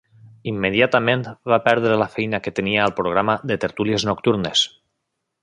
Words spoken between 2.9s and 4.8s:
programa de tertúlies nocturnes.